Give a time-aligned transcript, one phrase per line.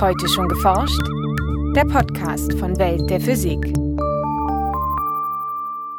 [0.00, 1.00] Heute schon geforscht?
[1.76, 3.72] Der Podcast von Welt der Physik.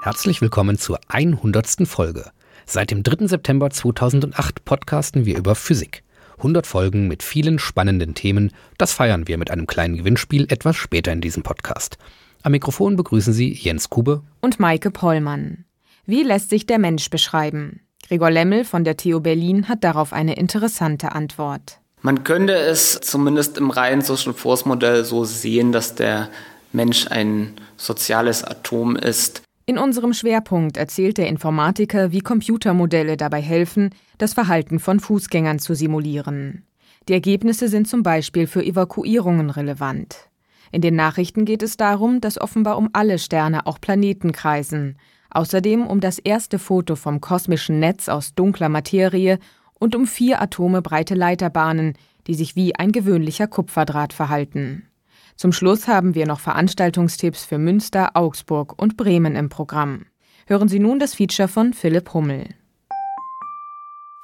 [0.01, 1.87] Herzlich willkommen zur 100.
[1.87, 2.29] Folge.
[2.65, 3.28] Seit dem 3.
[3.28, 6.03] September 2008 podcasten wir über Physik.
[6.37, 8.51] 100 Folgen mit vielen spannenden Themen.
[8.78, 11.97] Das feiern wir mit einem kleinen Gewinnspiel etwas später in diesem Podcast.
[12.43, 15.63] Am Mikrofon begrüßen Sie Jens Kube und Maike Pollmann.
[16.05, 17.80] Wie lässt sich der Mensch beschreiben?
[18.07, 21.80] Gregor Lemmel von der TU Berlin hat darauf eine interessante Antwort.
[22.05, 26.29] Man könnte es zumindest im reinen Social Force Modell so sehen, dass der
[26.71, 29.41] Mensch ein soziales Atom ist.
[29.65, 35.73] In unserem Schwerpunkt erzählt der Informatiker, wie Computermodelle dabei helfen, das Verhalten von Fußgängern zu
[35.73, 36.67] simulieren.
[37.09, 40.29] Die Ergebnisse sind zum Beispiel für Evakuierungen relevant.
[40.71, 44.99] In den Nachrichten geht es darum, dass offenbar um alle Sterne auch Planeten kreisen,
[45.31, 49.39] außerdem um das erste Foto vom kosmischen Netz aus dunkler Materie
[49.79, 51.93] und um vier Atome breite Leiterbahnen,
[52.27, 54.87] die sich wie ein gewöhnlicher Kupferdraht verhalten.
[55.35, 60.05] Zum Schluss haben wir noch Veranstaltungstipps für Münster, Augsburg und Bremen im Programm.
[60.48, 62.46] Hören Sie nun das Feature von Philipp Hummel.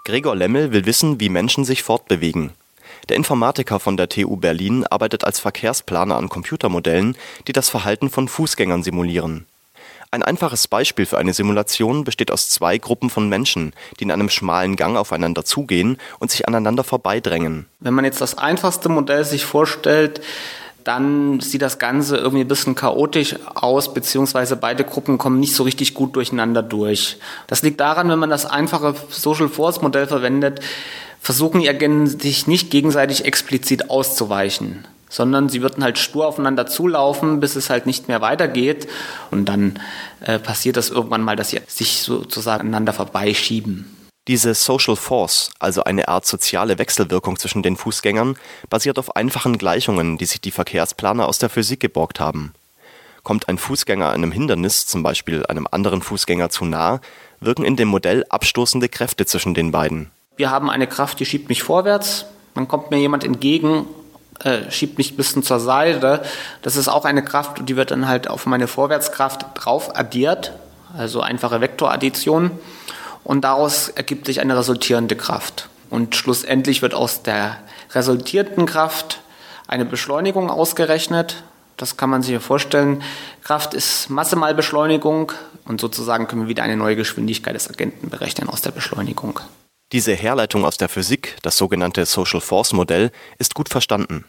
[0.05, 2.51] Gregor Lemmel will wissen, wie Menschen sich fortbewegen.
[3.09, 7.15] Der Informatiker von der TU Berlin arbeitet als Verkehrsplaner an Computermodellen,
[7.47, 9.45] die das Verhalten von Fußgängern simulieren.
[10.13, 14.29] Ein einfaches Beispiel für eine Simulation besteht aus zwei Gruppen von Menschen, die in einem
[14.29, 17.65] schmalen Gang aufeinander zugehen und sich aneinander vorbeidrängen.
[17.79, 20.19] Wenn man jetzt das einfachste Modell sich vorstellt,
[20.83, 25.63] dann sieht das Ganze irgendwie ein bisschen chaotisch aus, beziehungsweise beide Gruppen kommen nicht so
[25.63, 27.17] richtig gut durcheinander durch.
[27.47, 30.59] Das liegt daran, wenn man das einfache Social Force Modell verwendet,
[31.21, 37.41] versuchen die Agenten sich nicht gegenseitig explizit auszuweichen sondern sie würden halt stur aufeinander zulaufen,
[37.41, 38.87] bis es halt nicht mehr weitergeht.
[39.29, 39.79] Und dann
[40.21, 43.97] äh, passiert das irgendwann mal, dass sie sich sozusagen aneinander vorbeischieben.
[44.27, 48.37] Diese Social Force, also eine Art soziale Wechselwirkung zwischen den Fußgängern,
[48.69, 52.53] basiert auf einfachen Gleichungen, die sich die Verkehrsplaner aus der Physik geborgt haben.
[53.23, 57.01] Kommt ein Fußgänger einem Hindernis, zum Beispiel einem anderen Fußgänger, zu nah,
[57.39, 60.09] wirken in dem Modell abstoßende Kräfte zwischen den beiden.
[60.37, 63.85] Wir haben eine Kraft, die schiebt mich vorwärts, dann kommt mir jemand entgegen
[64.43, 66.23] äh, schiebt mich ein bisschen zur Seite.
[66.61, 70.53] Das ist auch eine Kraft, die wird dann halt auf meine Vorwärtskraft drauf addiert,
[70.97, 72.51] also einfache Vektoraddition.
[73.23, 75.69] Und daraus ergibt sich eine resultierende Kraft.
[75.89, 77.57] Und schlussendlich wird aus der
[77.91, 79.21] resultierten Kraft
[79.67, 81.43] eine Beschleunigung ausgerechnet.
[81.77, 83.03] Das kann man sich vorstellen.
[83.43, 85.31] Kraft ist Masse mal Beschleunigung
[85.65, 89.39] und sozusagen können wir wieder eine neue Geschwindigkeit des Agenten berechnen aus der Beschleunigung.
[89.91, 94.23] Diese Herleitung aus der Physik, das sogenannte Social Force Modell, ist gut verstanden.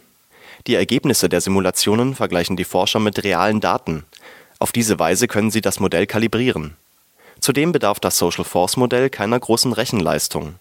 [0.68, 4.04] Die Ergebnisse der Simulationen vergleichen die Forscher mit realen Daten.
[4.60, 6.76] Auf diese Weise können sie das Modell kalibrieren.
[7.40, 10.54] Zudem bedarf das Social Force Modell keiner großen Rechenleistung.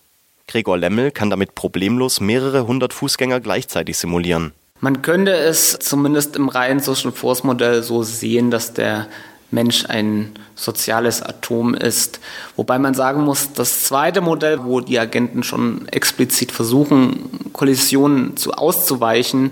[0.47, 4.53] Gregor Lemmel kann damit problemlos mehrere hundert Fußgänger gleichzeitig simulieren.
[4.79, 9.07] Man könnte es zumindest im reinen Social Force Modell so sehen, dass der
[9.51, 12.19] Mensch ein soziales Atom ist.
[12.56, 18.53] Wobei man sagen muss, das zweite Modell, wo die Agenten schon explizit versuchen, Kollisionen zu
[18.53, 19.51] auszuweichen,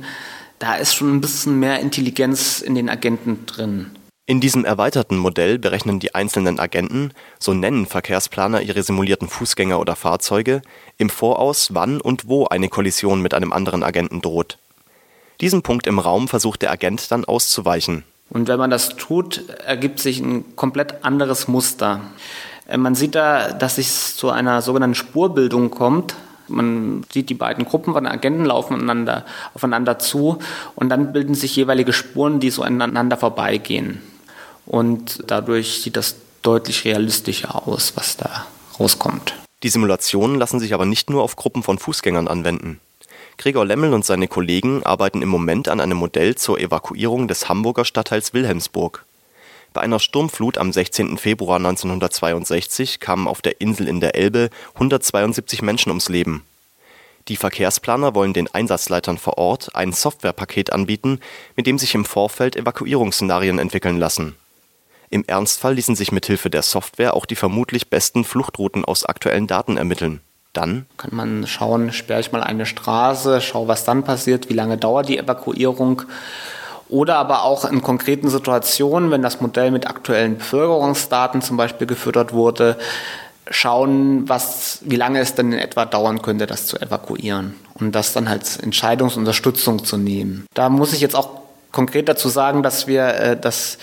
[0.59, 3.87] da ist schon ein bisschen mehr Intelligenz in den Agenten drin.
[4.25, 9.95] In diesem erweiterten Modell berechnen die einzelnen Agenten, so nennen Verkehrsplaner ihre simulierten Fußgänger oder
[9.95, 10.61] Fahrzeuge,
[10.97, 14.59] im Voraus, wann und wo eine Kollision mit einem anderen Agenten droht.
[15.41, 18.03] Diesen Punkt im Raum versucht der Agent dann auszuweichen.
[18.29, 22.01] Und wenn man das tut, ergibt sich ein komplett anderes Muster.
[22.67, 26.15] Äh, man sieht da, dass es zu einer sogenannten Spurbildung kommt.
[26.49, 30.39] Man sieht, die beiden Gruppen von Agenten laufen aufeinander, aufeinander zu
[30.75, 34.01] und dann bilden sich jeweilige Spuren, die so aneinander vorbeigehen.
[34.65, 38.45] Und dadurch sieht das deutlich realistischer aus, was da
[38.79, 39.35] rauskommt.
[39.63, 42.79] Die Simulationen lassen sich aber nicht nur auf Gruppen von Fußgängern anwenden.
[43.37, 47.85] Gregor Lemmel und seine Kollegen arbeiten im Moment an einem Modell zur Evakuierung des Hamburger
[47.85, 49.05] Stadtteils Wilhelmsburg.
[49.73, 51.17] Bei einer Sturmflut am 16.
[51.17, 56.43] Februar 1962 kamen auf der Insel in der Elbe 172 Menschen ums Leben.
[57.27, 61.19] Die Verkehrsplaner wollen den Einsatzleitern vor Ort ein Softwarepaket anbieten,
[61.55, 64.35] mit dem sich im Vorfeld Evakuierungsszenarien entwickeln lassen.
[65.11, 69.77] Im Ernstfall ließen sich mithilfe der Software auch die vermutlich besten Fluchtrouten aus aktuellen Daten
[69.77, 70.21] ermitteln
[70.53, 70.85] dann?
[70.97, 75.09] Kann man schauen, sperre ich mal eine Straße, schau, was dann passiert, wie lange dauert
[75.09, 76.03] die Evakuierung.
[76.89, 82.33] Oder aber auch in konkreten Situationen, wenn das Modell mit aktuellen Bevölkerungsdaten zum Beispiel gefüttert
[82.33, 82.77] wurde,
[83.51, 87.55] schauen, was, wie lange es denn in etwa dauern könnte, das zu evakuieren.
[87.75, 90.45] Und das dann als Entscheidungsunterstützung zu nehmen.
[90.53, 91.29] Da muss ich jetzt auch
[91.71, 93.77] konkret dazu sagen, dass wir äh, das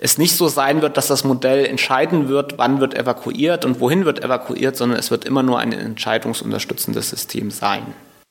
[0.00, 4.04] es nicht so sein wird, dass das Modell entscheiden wird, wann wird evakuiert und wohin
[4.04, 7.82] wird evakuiert, sondern es wird immer nur ein entscheidungsunterstützendes System sein.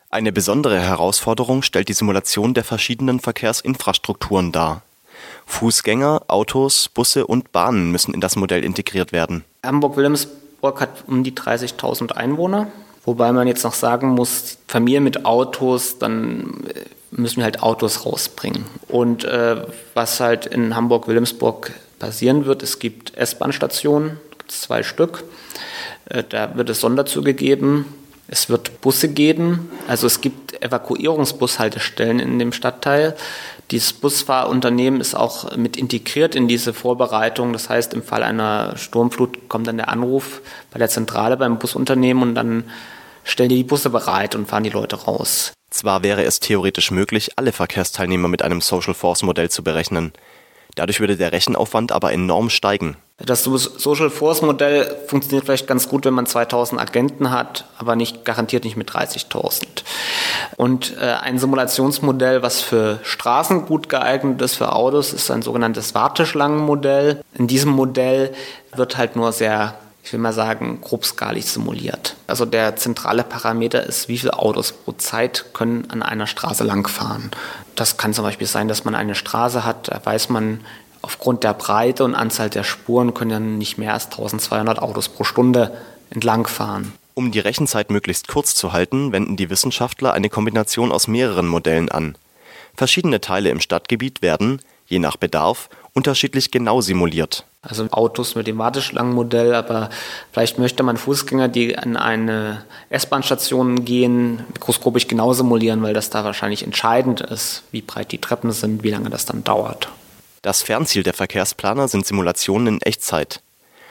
[0.09, 4.81] Eine besondere Herausforderung stellt die Simulation der verschiedenen Verkehrsinfrastrukturen dar.
[5.45, 9.43] Fußgänger, Autos, Busse und Bahnen müssen in das Modell integriert werden.
[9.65, 12.67] Hamburg-Wilhelmsburg hat um die 30.000 Einwohner.
[13.03, 16.81] Wobei man jetzt noch sagen muss, Familien mit Autos, dann äh,
[17.11, 18.65] müssen wir halt Autos rausbringen.
[18.87, 19.61] Und äh,
[19.93, 25.25] was halt in Hamburg-Wilhelmsburg passieren wird, es gibt S-Bahn-Stationen, zwei Stück.
[26.05, 27.85] Äh, da wird es Sonderzüge geben.
[28.27, 29.71] Es wird Busse geben.
[29.87, 33.15] Also es gibt Evakuierungsbushaltestellen in dem Stadtteil.
[33.71, 37.53] Dieses Busfahrunternehmen ist auch mit integriert in diese Vorbereitung.
[37.53, 40.41] Das heißt, im Fall einer Sturmflut kommt dann der Anruf
[40.71, 42.65] bei der Zentrale beim Busunternehmen und dann
[43.23, 45.53] stellen die die Busse bereit und fahren die Leute raus.
[45.69, 50.13] Zwar wäre es theoretisch möglich, alle Verkehrsteilnehmer mit einem Social Force Modell zu berechnen.
[50.75, 52.95] Dadurch würde der Rechenaufwand aber enorm steigen.
[53.25, 58.25] Das Social Force Modell funktioniert vielleicht ganz gut, wenn man 2000 Agenten hat, aber nicht
[58.25, 59.65] garantiert nicht mit 30.000.
[60.55, 65.95] Und äh, ein Simulationsmodell, was für Straßen gut geeignet ist, für Autos, ist ein sogenanntes
[65.95, 67.23] Warteschlangenmodell.
[67.33, 68.35] In diesem Modell
[68.75, 69.73] wird halt nur sehr
[70.07, 72.15] ich will mal sagen, grobskalig simuliert.
[72.27, 77.29] Also der zentrale Parameter ist, wie viele Autos pro Zeit können an einer Straße langfahren.
[77.75, 80.61] Das kann zum Beispiel sein, dass man eine Straße hat, da weiß man,
[81.01, 85.23] aufgrund der Breite und Anzahl der Spuren können ja nicht mehr als 1200 Autos pro
[85.23, 85.77] Stunde
[86.09, 86.93] entlangfahren.
[87.13, 91.89] Um die Rechenzeit möglichst kurz zu halten, wenden die Wissenschaftler eine Kombination aus mehreren Modellen
[91.89, 92.15] an.
[92.75, 97.43] Verschiedene Teile im Stadtgebiet werden, je nach Bedarf, unterschiedlich genau simuliert.
[97.63, 99.89] Also Autos mit dem Warteschlangenmodell, aber
[100.31, 106.23] vielleicht möchte man Fußgänger, die an eine S-Bahn-Station gehen, mikroskopisch genau simulieren, weil das da
[106.23, 109.89] wahrscheinlich entscheidend ist, wie breit die Treppen sind, wie lange das dann dauert.
[110.41, 113.41] Das Fernziel der Verkehrsplaner sind Simulationen in Echtzeit.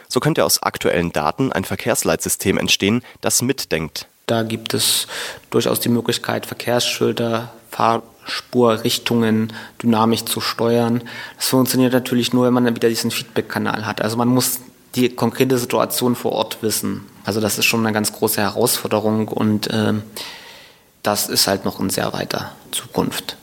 [0.09, 4.07] So könnte aus aktuellen Daten ein Verkehrsleitsystem entstehen, das mitdenkt.
[4.27, 5.07] Da gibt es
[5.51, 9.53] durchaus die Möglichkeit, Verkehrsschilder, Fahrspurrichtungen
[9.83, 11.03] dynamisch zu steuern.
[11.37, 14.01] Das funktioniert natürlich nur, wenn man dann wieder diesen Feedback-Kanal hat.
[14.01, 14.61] Also man muss
[14.95, 17.07] die konkrete Situation vor Ort wissen.
[17.25, 19.93] Also das ist schon eine ganz große Herausforderung und äh,
[21.03, 23.37] das ist halt noch in sehr weiter Zukunft.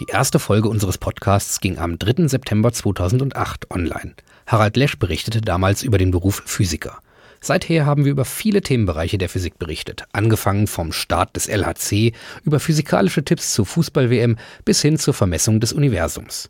[0.00, 2.26] Die erste Folge unseres Podcasts ging am 3.
[2.26, 4.14] September 2008 online.
[4.46, 7.00] Harald Lesch berichtete damals über den Beruf Physiker.
[7.42, 12.14] Seither haben wir über viele Themenbereiche der Physik berichtet, angefangen vom Start des LHC
[12.44, 16.48] über physikalische Tipps zur Fußball-WM bis hin zur Vermessung des Universums.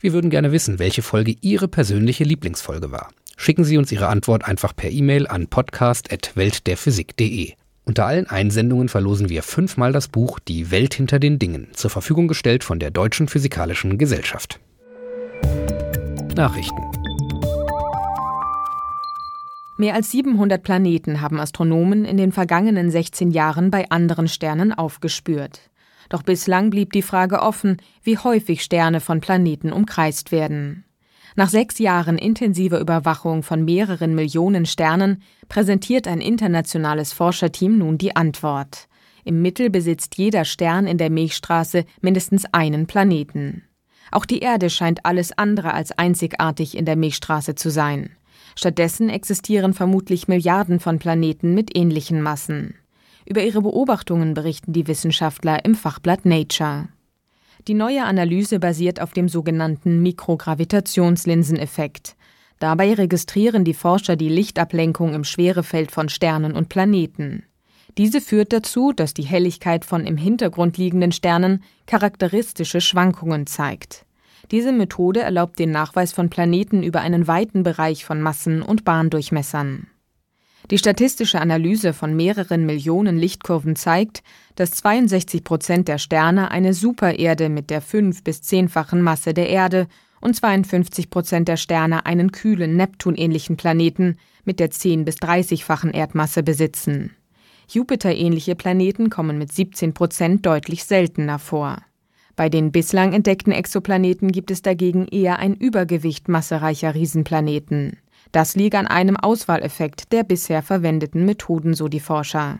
[0.00, 3.08] Wir würden gerne wissen, welche Folge Ihre persönliche Lieblingsfolge war.
[3.38, 7.54] Schicken Sie uns Ihre Antwort einfach per E-Mail an podcast.weltderphysik.de.
[7.86, 12.28] Unter allen Einsendungen verlosen wir fünfmal das Buch Die Welt hinter den Dingen, zur Verfügung
[12.28, 14.58] gestellt von der Deutschen Physikalischen Gesellschaft.
[16.34, 16.80] Nachrichten
[19.76, 25.70] Mehr als 700 Planeten haben Astronomen in den vergangenen 16 Jahren bei anderen Sternen aufgespürt.
[26.08, 30.84] Doch bislang blieb die Frage offen, wie häufig Sterne von Planeten umkreist werden.
[31.36, 38.14] Nach sechs Jahren intensiver Überwachung von mehreren Millionen Sternen präsentiert ein internationales Forscherteam nun die
[38.14, 38.86] Antwort.
[39.24, 43.64] Im Mittel besitzt jeder Stern in der Milchstraße mindestens einen Planeten.
[44.12, 48.10] Auch die Erde scheint alles andere als einzigartig in der Milchstraße zu sein.
[48.54, 52.76] Stattdessen existieren vermutlich Milliarden von Planeten mit ähnlichen Massen.
[53.26, 56.88] Über ihre Beobachtungen berichten die Wissenschaftler im Fachblatt Nature.
[57.66, 62.14] Die neue Analyse basiert auf dem sogenannten Mikrogravitationslinseneffekt.
[62.58, 67.44] Dabei registrieren die Forscher die Lichtablenkung im Schwerefeld von Sternen und Planeten.
[67.96, 74.04] Diese führt dazu, dass die Helligkeit von im Hintergrund liegenden Sternen charakteristische Schwankungen zeigt.
[74.50, 79.86] Diese Methode erlaubt den Nachweis von Planeten über einen weiten Bereich von Massen und Bahndurchmessern.
[80.70, 84.22] Die statistische Analyse von mehreren Millionen Lichtkurven zeigt,
[84.54, 89.88] dass 62 Prozent der Sterne eine Supererde mit der fünf- bis zehnfachen Masse der Erde
[90.22, 96.42] und 52 Prozent der Sterne einen kühlen Neptunähnlichen Planeten mit der 10 bis 30-fachen Erdmasse
[96.42, 97.14] besitzen.
[97.68, 101.78] Jupiterähnliche Planeten kommen mit 17 Prozent deutlich seltener vor.
[102.36, 107.98] Bei den bislang entdeckten Exoplaneten gibt es dagegen eher ein Übergewicht massereicher Riesenplaneten.
[108.32, 112.58] Das liege an einem Auswahleffekt der bisher verwendeten Methoden, so die Forscher.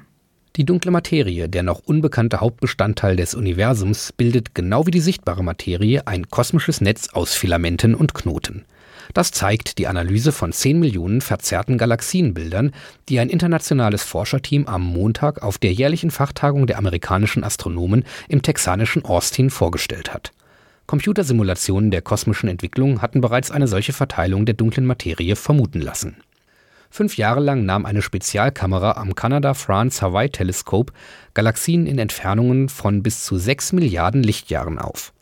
[0.57, 6.07] Die dunkle Materie, der noch unbekannte Hauptbestandteil des Universums, bildet genau wie die sichtbare Materie
[6.07, 8.65] ein kosmisches Netz aus Filamenten und Knoten.
[9.15, 12.73] Das zeigt die Analyse von 10 Millionen verzerrten Galaxienbildern,
[13.09, 19.05] die ein internationales Forscherteam am Montag auf der jährlichen Fachtagung der amerikanischen Astronomen im texanischen
[19.05, 20.33] Austin vorgestellt hat.
[20.87, 26.17] Computersimulationen der kosmischen Entwicklung hatten bereits eine solche Verteilung der dunklen Materie vermuten lassen.
[26.91, 30.93] Fünf Jahre lang nahm eine Spezialkamera am Canada-France-Hawaii-Teleskop
[31.35, 35.13] Galaxien in Entfernungen von bis zu sechs Milliarden Lichtjahren auf.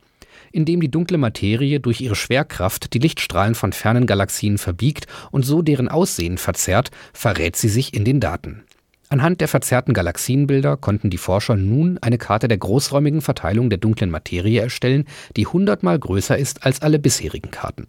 [0.51, 5.63] Indem die dunkle Materie durch ihre Schwerkraft die Lichtstrahlen von fernen Galaxien verbiegt und so
[5.63, 8.65] deren Aussehen verzerrt, verrät sie sich in den Daten.
[9.13, 14.09] Anhand der verzerrten Galaxienbilder konnten die Forscher nun eine Karte der großräumigen Verteilung der dunklen
[14.09, 15.05] Materie erstellen,
[15.37, 17.89] die hundertmal größer ist als alle bisherigen Karten.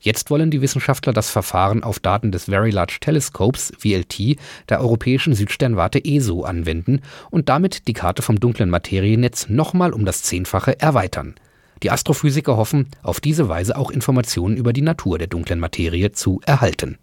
[0.00, 4.38] Jetzt wollen die Wissenschaftler das Verfahren auf Daten des Very Large Telescopes VLT
[4.70, 10.22] der europäischen Südsternwarte ESO anwenden und damit die Karte vom dunklen Materiennetz nochmal um das
[10.22, 11.34] Zehnfache erweitern.
[11.82, 16.40] Die Astrophysiker hoffen, auf diese Weise auch Informationen über die Natur der dunklen Materie zu
[16.46, 16.96] erhalten.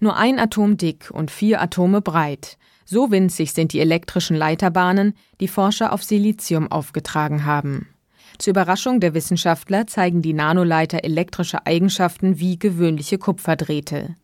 [0.00, 2.58] Nur ein Atom dick und vier Atome breit.
[2.92, 7.86] So winzig sind die elektrischen Leiterbahnen, die Forscher auf Silizium aufgetragen haben.
[8.36, 14.16] Zur Überraschung der Wissenschaftler zeigen die Nanoleiter elektrische Eigenschaften wie gewöhnliche Kupferdrähte.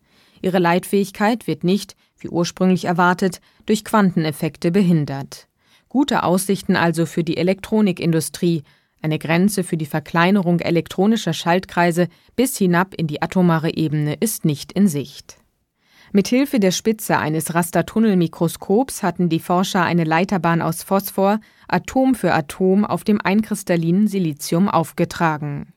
[0.42, 5.46] Ihre Leitfähigkeit wird nicht, wie ursprünglich erwartet, durch Quanteneffekte behindert.
[5.88, 8.64] Gute Aussichten also für die Elektronikindustrie,
[9.00, 14.72] eine Grenze für die Verkleinerung elektronischer Schaltkreise bis hinab in die atomare Ebene ist nicht
[14.72, 15.38] in Sicht.
[16.12, 22.84] Mithilfe der Spitze eines Rastertunnelmikroskops hatten die Forscher eine Leiterbahn aus Phosphor Atom für Atom
[22.84, 25.72] auf dem einkristallinen Silizium aufgetragen.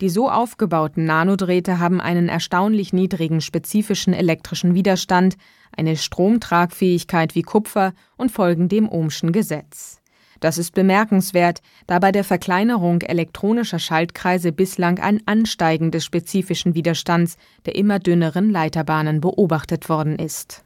[0.00, 5.36] Die so aufgebauten Nanodrähte haben einen erstaunlich niedrigen spezifischen elektrischen Widerstand,
[5.76, 10.00] eine Stromtragfähigkeit wie Kupfer und folgen dem Ohmschen Gesetz.
[10.40, 17.36] Das ist bemerkenswert, da bei der Verkleinerung elektronischer Schaltkreise bislang ein Ansteigen des spezifischen Widerstands
[17.64, 20.64] der immer dünneren Leiterbahnen beobachtet worden ist.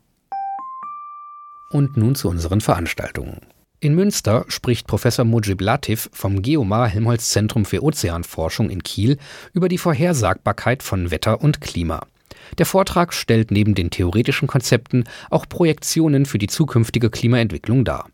[1.70, 3.40] Und nun zu unseren Veranstaltungen.
[3.78, 9.16] In Münster spricht Professor Mujib Latif vom Geomar Helmholtz Zentrum für Ozeanforschung in Kiel
[9.54, 12.02] über die Vorhersagbarkeit von Wetter und Klima.
[12.58, 18.10] Der Vortrag stellt neben den theoretischen Konzepten auch Projektionen für die zukünftige Klimaentwicklung dar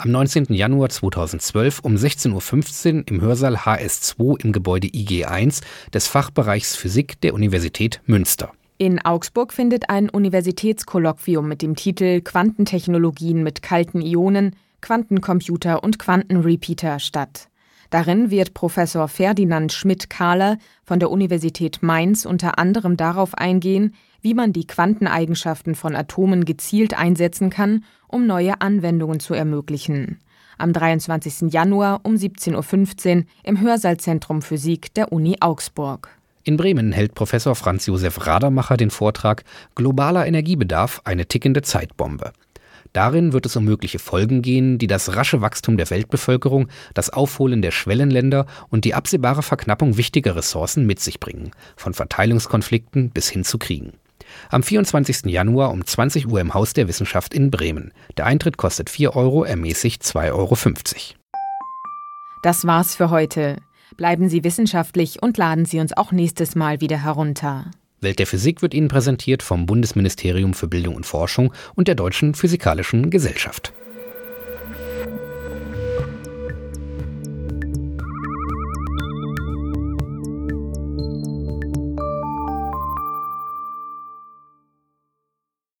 [0.00, 0.46] am 19.
[0.54, 7.34] Januar 2012 um 16.15 Uhr im Hörsaal HS2 im Gebäude IG1 des Fachbereichs Physik der
[7.34, 8.52] Universität Münster.
[8.78, 16.98] In Augsburg findet ein Universitätskolloquium mit dem Titel Quantentechnologien mit kalten Ionen, Quantencomputer und Quantenrepeater
[16.98, 17.49] statt.
[17.90, 24.52] Darin wird Professor Ferdinand Schmidt-Kahler von der Universität Mainz unter anderem darauf eingehen, wie man
[24.52, 30.20] die Quanteneigenschaften von Atomen gezielt einsetzen kann, um neue Anwendungen zu ermöglichen.
[30.56, 31.52] Am 23.
[31.52, 36.10] Januar um 17.15 Uhr im Hörsaalzentrum Physik der Uni Augsburg.
[36.44, 39.44] In Bremen hält Professor Franz Josef Radermacher den Vortrag
[39.74, 42.32] Globaler Energiebedarf eine tickende Zeitbombe.
[42.92, 47.62] Darin wird es um mögliche Folgen gehen, die das rasche Wachstum der Weltbevölkerung, das Aufholen
[47.62, 53.44] der Schwellenländer und die absehbare Verknappung wichtiger Ressourcen mit sich bringen, von Verteilungskonflikten bis hin
[53.44, 53.92] zu Kriegen.
[54.48, 55.26] Am 24.
[55.26, 57.92] Januar um 20 Uhr im Haus der Wissenschaft in Bremen.
[58.16, 60.56] Der Eintritt kostet 4 Euro, ermäßigt 2,50 Euro.
[62.42, 63.56] Das war's für heute.
[63.96, 67.70] Bleiben Sie wissenschaftlich und laden Sie uns auch nächstes Mal wieder herunter.
[68.00, 72.34] Welt der Physik wird Ihnen präsentiert vom Bundesministerium für Bildung und Forschung und der Deutschen
[72.34, 73.72] Physikalischen Gesellschaft.